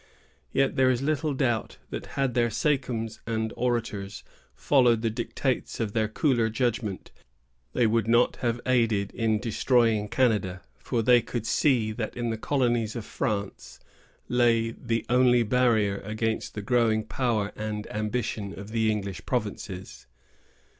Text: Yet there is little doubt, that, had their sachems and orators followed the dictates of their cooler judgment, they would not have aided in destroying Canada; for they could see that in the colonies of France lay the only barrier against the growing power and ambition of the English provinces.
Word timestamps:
Yet 0.51 0.77
there 0.77 0.89
is 0.89 1.03
little 1.03 1.35
doubt, 1.35 1.77
that, 1.91 2.07
had 2.17 2.33
their 2.33 2.49
sachems 2.49 3.19
and 3.27 3.53
orators 3.55 4.23
followed 4.55 5.03
the 5.03 5.11
dictates 5.11 5.79
of 5.79 5.93
their 5.93 6.07
cooler 6.07 6.49
judgment, 6.49 7.11
they 7.73 7.85
would 7.85 8.07
not 8.07 8.37
have 8.37 8.59
aided 8.65 9.11
in 9.13 9.37
destroying 9.39 10.07
Canada; 10.07 10.63
for 10.79 11.03
they 11.03 11.21
could 11.21 11.45
see 11.45 11.91
that 11.91 12.17
in 12.17 12.31
the 12.31 12.37
colonies 12.39 12.95
of 12.95 13.05
France 13.05 13.79
lay 14.27 14.71
the 14.71 15.05
only 15.07 15.43
barrier 15.43 15.97
against 15.99 16.55
the 16.55 16.63
growing 16.63 17.03
power 17.03 17.51
and 17.55 17.85
ambition 17.91 18.57
of 18.57 18.71
the 18.71 18.89
English 18.89 19.23
provinces. 19.27 20.07